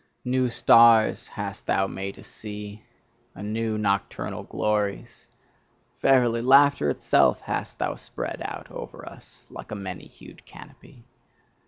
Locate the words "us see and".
2.17-3.53